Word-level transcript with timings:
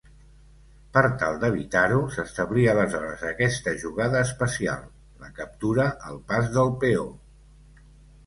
Per 0.93 1.01
tal 1.23 1.35
d'evitar-ho, 1.41 1.99
s'establí 2.15 2.63
aleshores 2.71 3.25
aquesta 3.31 3.73
jugada 3.83 4.23
especial: 4.29 4.87
la 5.25 5.29
captura 5.41 5.85
al 6.13 6.17
pas 6.33 6.49
del 6.57 6.73
peó. 6.85 7.05